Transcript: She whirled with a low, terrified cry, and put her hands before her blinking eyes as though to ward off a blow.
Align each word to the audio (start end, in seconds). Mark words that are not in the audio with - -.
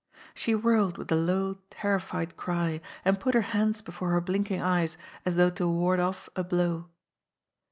She 0.33 0.55
whirled 0.55 0.97
with 0.97 1.11
a 1.11 1.15
low, 1.15 1.59
terrified 1.69 2.35
cry, 2.35 2.81
and 3.05 3.19
put 3.19 3.35
her 3.35 3.41
hands 3.53 3.81
before 3.81 4.09
her 4.09 4.19
blinking 4.19 4.59
eyes 4.59 4.97
as 5.27 5.35
though 5.35 5.51
to 5.51 5.67
ward 5.67 5.99
off 5.99 6.27
a 6.35 6.43
blow. 6.43 6.87